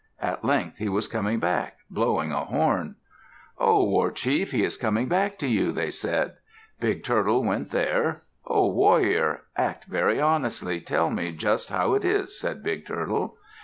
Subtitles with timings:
[0.19, 2.95] At length he was coming back, blowing a horn.
[3.57, 6.37] "Ho, war chief, he is coming back to you," they said.
[6.79, 8.23] Big Turtle went there.
[8.45, 9.41] "Ho, warrior.
[9.55, 10.81] Act very honestly.
[10.81, 13.37] Tell me just how it is," said Big Turtle.